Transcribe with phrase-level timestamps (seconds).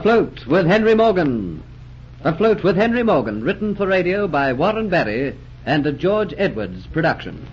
[0.00, 1.62] Afloat with Henry Morgan.
[2.24, 5.36] Afloat with Henry Morgan, written for radio by Warren Barry
[5.66, 7.46] and a George Edwards production.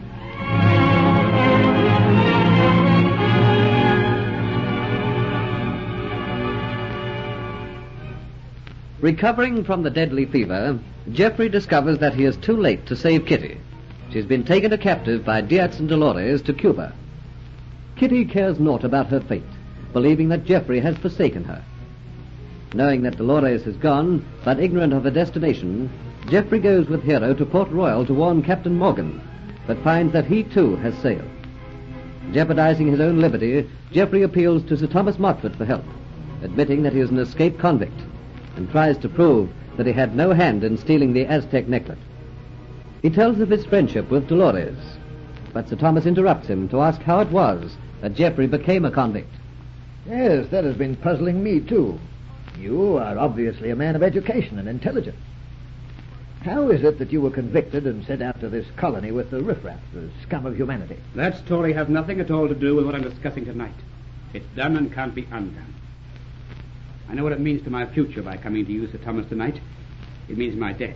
[9.01, 10.79] Recovering from the deadly fever,
[11.11, 13.57] Geoffrey discovers that he is too late to save Kitty.
[14.13, 16.93] She's been taken a captive by Diaz and Dolores to Cuba.
[17.97, 19.43] Kitty cares naught about her fate,
[19.91, 21.61] believing that Geoffrey has forsaken her.
[22.73, 25.89] Knowing that Dolores has gone, but ignorant of her destination,
[26.27, 29.21] Geoffrey goes with Hero to Port Royal to warn Captain Morgan,
[29.65, 31.29] but finds that he too has sailed.
[32.33, 35.85] Jeopardizing his own liberty, Geoffrey appeals to Sir Thomas Montfort for help,
[36.43, 38.01] admitting that he is an escaped convict,
[38.57, 41.97] and tries to prove that he had no hand in stealing the Aztec necklet.
[43.01, 44.75] He tells of his friendship with Dolores,
[45.53, 49.33] but Sir Thomas interrupts him to ask how it was that Geoffrey became a convict.
[50.05, 51.97] Yes, that has been puzzling me, too.
[52.59, 55.17] You are obviously a man of education and intelligence.
[56.41, 59.41] How is it that you were convicted and sent out to this colony with the
[59.41, 60.97] riffraff, the scum of humanity?
[61.15, 63.75] That story has nothing at all to do with what I'm discussing tonight.
[64.33, 65.73] It's done and can't be undone.
[67.09, 69.59] I know what it means to my future by coming to you, Sir Thomas, tonight.
[70.29, 70.95] It means my death.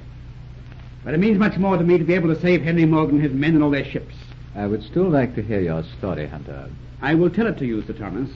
[1.04, 3.34] But it means much more to me to be able to save Henry Morgan, his
[3.34, 4.14] men, and all their ships.
[4.56, 6.70] I would still like to hear your story, Hunter.
[7.02, 8.30] I will tell it to you, Sir Thomas,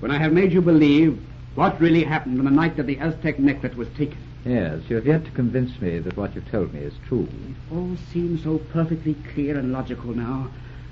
[0.00, 1.20] when I have made you believe
[1.56, 4.18] what really happened on the night that the Aztec necklet was taken.
[4.44, 7.26] Yes, you have yet to convince me that what you've told me is true.
[7.48, 10.50] It all seems so perfectly clear and logical now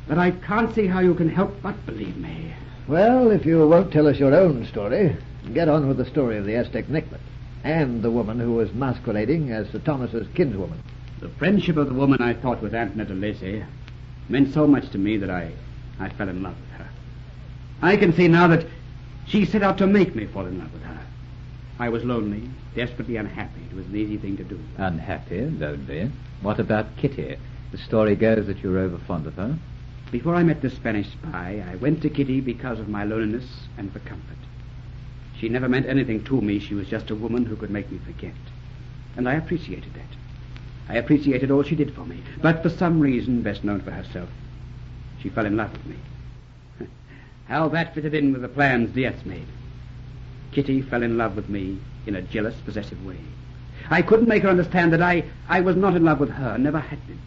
[0.09, 2.53] that I can't see how you can help but believe me.
[2.89, 5.17] Well, if you won't tell us your own story,
[5.53, 7.21] get on with the story of the Aztec necklet
[7.63, 10.83] and the woman who was masquerading as Sir Thomas's kinswoman.
[11.21, 13.63] The friendship of the woman I thought with Aunt Lacy
[14.29, 15.53] meant so much to me that I,
[16.01, 16.89] I fell in love with her.
[17.83, 18.67] I can see now that
[19.27, 21.01] she set out to make me fall in love with her.
[21.79, 23.63] I was lonely, desperately unhappy.
[23.71, 24.61] It was an easy thing to do.
[24.77, 26.11] Unhappy, lonely.
[26.41, 27.37] What about Kitty?
[27.73, 29.59] The story goes that you were over fond of her.
[30.13, 33.93] Before I met the Spanish spy, I went to Kitty because of my loneliness and
[33.93, 34.37] for comfort.
[35.37, 36.61] She never meant anything to me.
[36.61, 38.35] She was just a woman who could make me forget.
[39.17, 40.17] And I appreciated that.
[40.89, 42.23] I appreciated all she did for me.
[42.41, 44.29] But for some reason, best known for herself,
[45.21, 45.97] she fell in love with me.
[47.47, 49.47] How that fitted in with the plans Diaz made.
[50.53, 53.19] Kitty fell in love with me in a jealous, possessive way.
[53.91, 56.79] I couldn't make her understand that I, I was not in love with her, never
[56.79, 57.19] had been.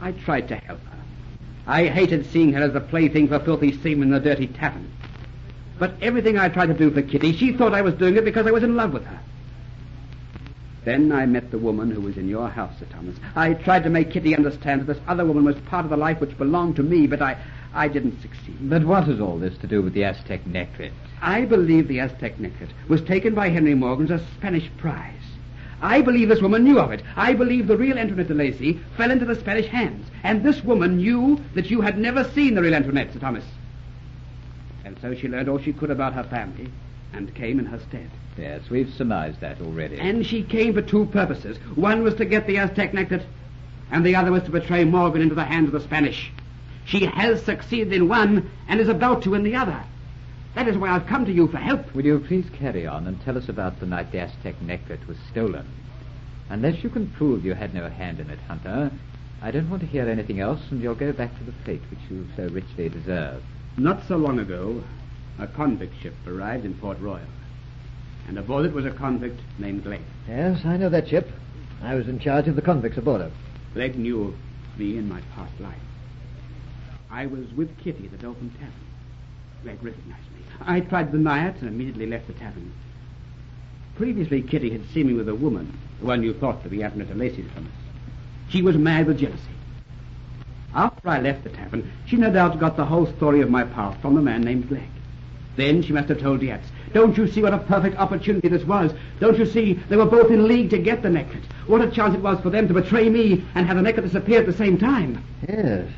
[0.00, 0.98] I tried to help her.
[1.66, 4.90] I hated seeing her as the plaything for filthy seamen in a dirty tavern.
[5.78, 8.46] But everything I tried to do for Kitty, she thought I was doing it because
[8.46, 9.20] I was in love with her.
[10.84, 13.16] Then I met the woman who was in your house, Sir Thomas.
[13.34, 16.20] I tried to make Kitty understand that this other woman was part of the life
[16.20, 17.36] which belonged to me, but I,
[17.74, 18.56] I didn't succeed.
[18.60, 20.92] But what has all this to do with the Aztec necklet?
[21.20, 25.14] I believe the Aztec necklet was taken by Henry Morgan as a Spanish prize.
[25.80, 27.02] I believe this woman knew of it.
[27.16, 30.08] I believe the real Antoinette de Lacy fell into the Spanish hands.
[30.22, 33.44] And this woman knew that you had never seen the real Antoinette, Sir Thomas.
[34.84, 36.68] And so she learned all she could about her family
[37.12, 38.10] and came in her stead.
[38.36, 39.98] Yes, we've surmised that already.
[39.98, 41.58] And she came for two purposes.
[41.74, 43.24] One was to get the Aztec necklet,
[43.90, 46.30] and the other was to betray Morgan into the hands of the Spanish.
[46.84, 49.82] She has succeeded in one and is about to in the other.
[50.54, 51.94] That is why I've come to you for help.
[51.94, 55.16] Will you please carry on and tell us about the night the Aztec necklet was
[55.30, 55.66] stolen?
[56.48, 58.90] Unless you can prove you had no hand in it, Hunter,
[59.42, 62.00] I don't want to hear anything else, and you'll go back to the fate which
[62.10, 63.42] you so richly deserve.
[63.76, 64.82] Not so long ago,
[65.38, 67.20] a convict ship arrived in Port Royal,
[68.26, 70.00] and aboard it was a convict named Glegg.
[70.28, 71.30] Yes, I know that ship.
[71.82, 73.30] I was in charge of the convicts aboard her.
[73.74, 74.36] Glegg knew
[74.76, 75.76] me in my past life.
[77.10, 78.72] I was with Kitty at the Dolphin Tavern.
[79.62, 80.44] Glegg recognized me.
[80.60, 82.72] I tried to deny it and immediately left the tavern.
[83.96, 86.96] Previously, Kitty had seen me with a woman, the one you thought to be Aunt
[87.16, 87.72] Lacy Thomas.
[88.48, 89.42] She was mad with jealousy.
[90.74, 94.00] After I left the tavern, she no doubt got the whole story of my past
[94.00, 94.88] from the man named Glegg.
[95.58, 96.60] Then she must have told Diaz.
[96.92, 98.92] Don't you see what a perfect opportunity this was?
[99.18, 101.42] Don't you see they were both in league to get the necklet?
[101.66, 104.38] What a chance it was for them to betray me and have the necklet disappear
[104.38, 105.20] at the same time.
[105.48, 105.90] Yes,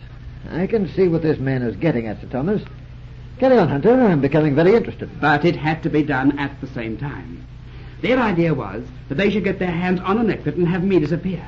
[0.50, 2.62] I can see what this man is getting at, Sir Thomas.
[3.38, 4.00] Carry on, Hunter.
[4.00, 5.20] I'm becoming very interested.
[5.20, 7.46] But it had to be done at the same time.
[8.00, 11.00] Their idea was that they should get their hands on a necklet and have me
[11.00, 11.46] disappear.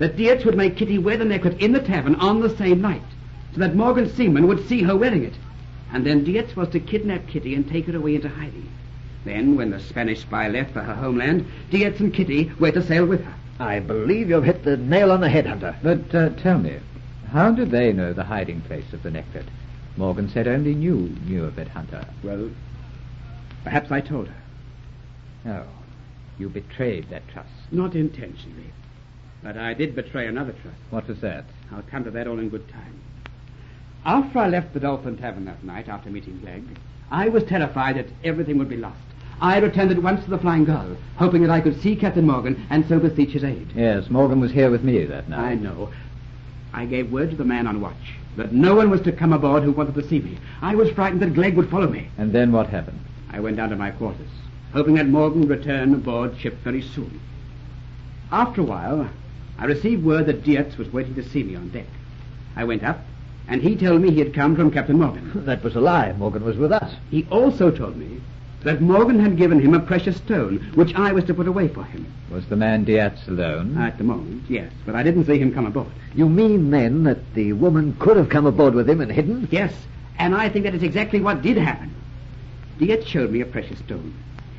[0.00, 3.00] That Dietz would make Kitty wear the necklet in the tavern on the same night,
[3.54, 5.32] so that Morgan Seaman would see her wearing it.
[5.92, 8.68] And then Dietz was to kidnap Kitty and take her away into hiding.
[9.24, 13.06] Then, when the Spanish spy left for her homeland, Dietz and Kitty were to sail
[13.06, 13.34] with her.
[13.60, 15.76] I believe you've hit the nail on the head, Hunter.
[15.82, 16.78] But uh, tell me,
[17.30, 19.46] how did they know the hiding place of the necklet?
[19.96, 22.06] Morgan said only you knew of it, Hunter.
[22.24, 22.50] Well,
[23.62, 24.42] perhaps I told her.
[25.46, 25.66] Oh,
[26.38, 27.50] you betrayed that trust.
[27.70, 28.72] Not intentionally.
[29.42, 30.76] But I did betray another trust.
[30.90, 31.44] What was that?
[31.70, 33.00] I'll come to that all in good time.
[34.04, 36.64] After I left the Dolphin Tavern that night, after meeting Glegg,
[37.10, 38.98] I was terrified that everything would be lost.
[39.40, 42.66] I returned at once to the Flying Girl, hoping that I could see Captain Morgan
[42.68, 43.72] and so beseech his aid.
[43.76, 45.52] Yes, Morgan was here with me that night.
[45.52, 45.90] I know.
[46.72, 49.62] I gave word to the man on watch that no one was to come aboard
[49.62, 50.38] who wanted to see me.
[50.62, 52.08] I was frightened that Glegg would follow me.
[52.18, 52.98] And then what happened?
[53.30, 54.30] I went down to my quarters,
[54.72, 57.20] hoping that Morgan would return aboard ship very soon.
[58.32, 59.08] After a while,
[59.58, 61.86] I received word that Dietz was waiting to see me on deck.
[62.56, 63.04] I went up,
[63.48, 65.30] and he told me he had come from Captain Morgan.
[65.44, 66.12] That was a lie.
[66.12, 66.94] Morgan was with us.
[67.10, 68.20] He also told me
[68.62, 71.82] that Morgan had given him a precious stone, which I was to put away for
[71.84, 72.06] him.
[72.30, 73.76] Was the man Dietz alone?
[73.76, 75.88] At the moment, yes, but I didn't see him come aboard.
[76.14, 79.48] You mean, then, that the woman could have come aboard with him and hidden?
[79.50, 79.74] Yes,
[80.18, 81.92] and I think that is exactly what did happen.
[82.78, 84.14] Dietz showed me a precious stone.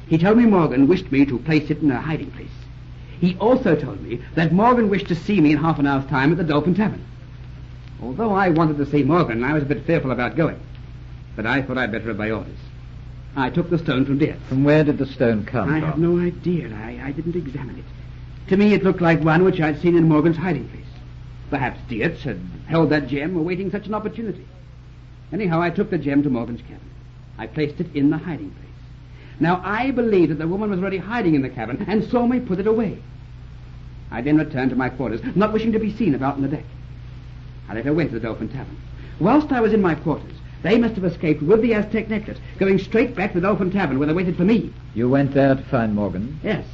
[0.07, 2.49] He told me Morgan wished me to place it in a hiding place.
[3.21, 6.31] He also told me that Morgan wished to see me in half an hour's time
[6.31, 7.03] at the Dolphin Tavern.
[8.03, 10.59] Although I wanted to see Morgan, I was a bit fearful about going.
[11.37, 12.59] But I thought I'd better obey orders.
[13.35, 14.41] I took the stone from Dietz.
[14.49, 15.89] From where did the stone come I from?
[15.89, 16.67] have no idea.
[16.75, 17.85] I, I didn't examine it.
[18.49, 20.83] To me, it looked like one which I'd seen in Morgan's hiding place.
[21.49, 24.45] Perhaps Dietz had held that gem awaiting such an opportunity.
[25.31, 26.89] Anyhow, I took the gem to Morgan's cabin.
[27.37, 28.67] I placed it in the hiding place.
[29.39, 32.41] Now, I believed that the woman was already hiding in the cabin and saw me
[32.41, 33.01] put it away.
[34.11, 36.65] I then returned to my quarters, not wishing to be seen about on the deck.
[37.69, 38.77] I later went to the Dolphin Tavern.
[39.19, 40.33] Whilst I was in my quarters,
[40.63, 43.99] they must have escaped with the Aztec necklace, going straight back to the Dolphin Tavern
[43.99, 44.73] where they waited for me.
[44.95, 46.39] You went there to find Morgan?
[46.43, 46.65] Yes.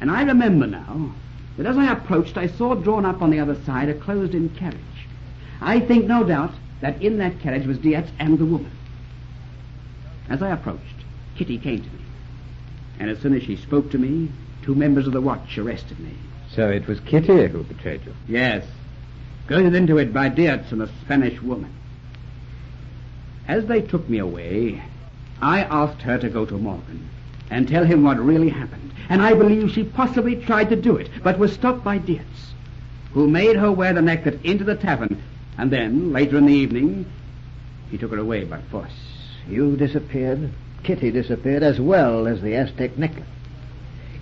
[0.00, 1.14] And I remember now
[1.56, 4.80] that as I approached, I saw drawn up on the other side a closed-in carriage.
[5.60, 8.70] I think, no doubt, that in that carriage was Dietz and the woman.
[10.28, 11.04] As I approached,
[11.36, 12.04] Kitty came to me.
[12.98, 14.30] And as soon as she spoke to me,
[14.62, 16.12] two members of the watch arrested me.
[16.50, 18.14] So it was Kitty who betrayed you?
[18.28, 18.64] Yes.
[19.46, 21.70] Goaded into it by Dietz and a Spanish woman.
[23.46, 24.82] As they took me away,
[25.40, 27.08] I asked her to go to Morgan
[27.50, 28.92] and tell him what really happened.
[29.10, 32.54] And I believe she possibly tried to do it, but was stopped by Dietz,
[33.12, 35.22] who made her wear the necklet into the tavern,
[35.58, 37.04] and then, later in the evening,
[37.90, 38.96] he took her away by force.
[39.48, 40.50] You disappeared.
[40.84, 43.26] Kitty disappeared as well as the Aztec necklace.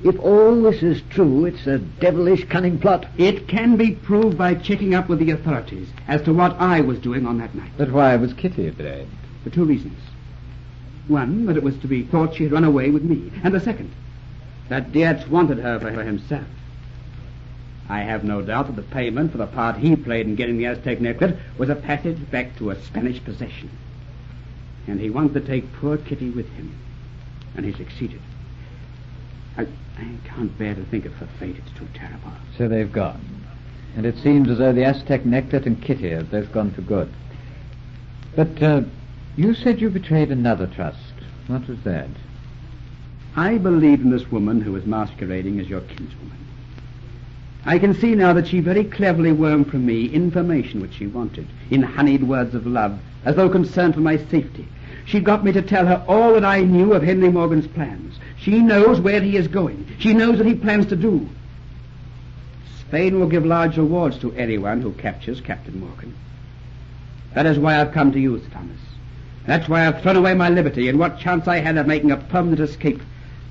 [0.05, 3.07] If all this is true, it's a devilish cunning plot.
[3.19, 6.99] It can be proved by checking up with the authorities as to what I was
[6.99, 7.71] doing on that night.
[7.77, 9.07] But why was Kitty betrayed?
[9.45, 9.99] For two reasons.
[11.07, 13.31] One, that it was to be thought she had run away with me.
[13.45, 13.93] And the second,
[14.69, 16.47] that Dietz wanted her for himself.
[17.89, 20.67] I have no doubt that the payment for the part he played in getting the
[20.67, 23.71] Aztec necklace was a passage back to a Spanish possession.
[24.89, 26.77] And he wanted to take poor Kitty with him.
[27.55, 28.21] And he succeeded.
[29.57, 29.63] I,
[29.99, 31.57] I can't bear to think of her fate.
[31.59, 32.33] It's too terrible.
[32.57, 33.21] So they've gone.
[33.97, 37.13] And it seems as though the Aztec Necklace and Kitty have both gone for good.
[38.35, 38.83] But uh,
[39.37, 40.99] you said you betrayed another trust.
[41.47, 42.09] What was that?
[43.37, 46.39] I believed in this woman who was masquerading as your kinswoman.
[47.65, 51.47] I can see now that she very cleverly wormed from me information which she wanted,
[51.71, 54.67] in honeyed words of love, as though concerned for my safety.
[55.05, 58.15] She got me to tell her all that I knew of Henry Morgan's plans.
[58.39, 59.87] She knows where he is going.
[59.99, 61.29] She knows what he plans to do.
[62.81, 66.15] Spain will give large rewards to anyone who captures Captain Morgan.
[67.35, 68.79] That is why I've come to you, Thomas.
[69.47, 72.17] That's why I've thrown away my liberty and what chance I had of making a
[72.17, 73.01] permanent escape,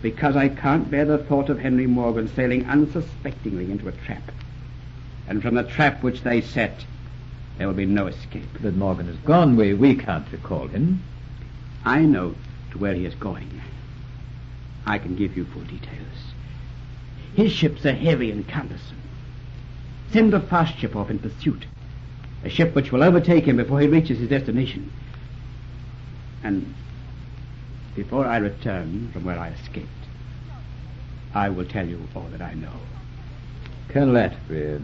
[0.01, 4.31] because I can't bear the thought of Henry Morgan sailing unsuspectingly into a trap.
[5.27, 6.85] And from the trap which they set,
[7.57, 8.49] there will be no escape.
[8.61, 9.55] But Morgan is gone.
[9.55, 11.03] We, we can't recall him.
[11.83, 12.35] I know
[12.71, 13.61] to where he is going.
[14.85, 16.33] I can give you full details.
[17.35, 18.97] His ships are heavy and cumbersome.
[20.11, 21.65] Send a fast ship off in pursuit.
[22.43, 24.91] A ship which will overtake him before he reaches his destination.
[26.43, 26.73] And
[27.95, 29.87] before I return from where I escaped,
[31.33, 32.73] I will tell you all that I know.
[33.89, 34.81] Colonel Atterbury,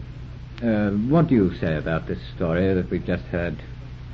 [0.62, 3.56] uh, what do you say about this story that we've just heard?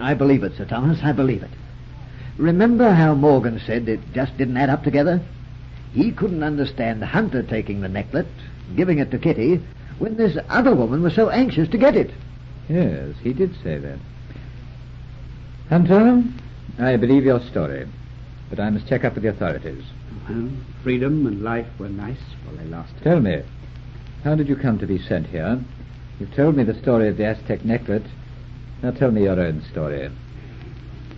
[0.00, 1.00] I believe it, Sir Thomas.
[1.02, 1.50] I believe it.
[2.36, 5.20] Remember how Morgan said it just didn't add up together?
[5.92, 8.26] He couldn't understand Hunter taking the necklet,
[8.74, 9.62] giving it to Kitty,
[9.98, 12.10] when this other woman was so anxious to get it.
[12.68, 13.98] Yes, he did say that.
[15.68, 16.24] Hunter,
[16.78, 17.86] I believe your story,
[18.50, 19.84] but I must check up with the authorities.
[20.28, 20.50] Well,
[20.82, 23.02] freedom and life were nice while they lasted.
[23.02, 23.42] Tell me,
[24.24, 25.62] how did you come to be sent here?
[26.18, 28.04] You've told me the story of the Aztec necklet.
[28.82, 30.10] Now tell me your own story.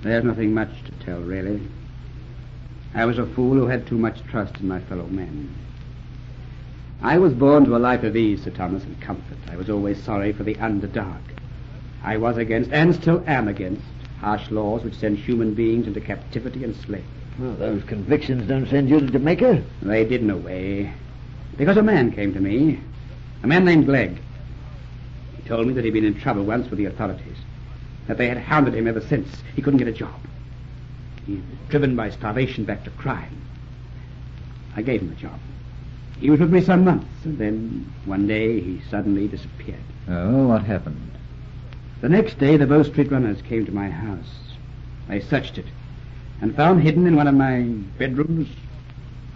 [0.07, 1.61] There's nothing much to tell, really.
[2.95, 5.53] I was a fool who had too much trust in my fellow men.
[7.03, 9.37] I was born to a life of ease, Sir Thomas, and comfort.
[9.51, 11.19] I was always sorry for the underdog.
[12.05, 13.83] I was against, and still am against,
[14.21, 17.05] harsh laws which send human beings into captivity and slavery.
[17.41, 19.61] Well, those convictions don't send you to Jamaica.
[19.83, 20.93] They did in a way.
[21.57, 22.79] Because a man came to me,
[23.43, 24.19] a man named Glegg.
[25.37, 27.39] He told me that he'd been in trouble once with the authorities,
[28.07, 29.29] that they had hounded him ever since.
[29.55, 30.15] He couldn't get a job.
[31.27, 33.43] He was driven by starvation back to crime.
[34.77, 35.39] I gave him a job.
[36.21, 39.81] He was with me some months, and then one day he suddenly disappeared.
[40.09, 41.11] Oh, what happened?
[42.01, 44.55] The next day, the Bow Street runners came to my house.
[45.09, 45.67] They searched it
[46.41, 47.63] and found hidden in one of my
[47.99, 48.49] bedrooms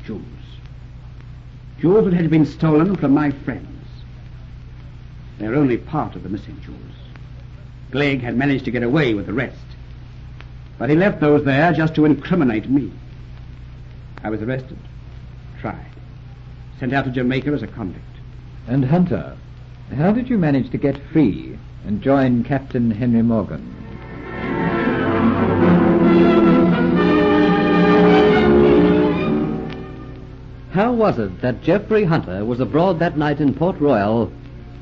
[0.04, 0.24] jewels.
[1.80, 3.66] Jewels that had been stolen from my friends.
[5.38, 6.78] They're only part of the missing jewels.
[7.90, 9.56] Glegg had managed to get away with the rest.
[10.78, 12.92] But he left those there just to incriminate me.
[14.22, 14.78] I was arrested,
[15.60, 15.90] tried,
[16.78, 18.04] sent out to Jamaica as a convict.
[18.68, 19.36] And Hunter,
[19.96, 23.76] how did you manage to get free and join Captain Henry Morgan?
[30.72, 34.30] How was it that Geoffrey Hunter was abroad that night in Port Royal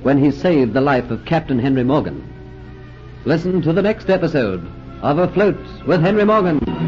[0.02, 2.37] when he saved the life of Captain Henry Morgan?
[3.24, 4.64] Listen to the next episode
[5.02, 6.87] of Afloat with Henry Morgan.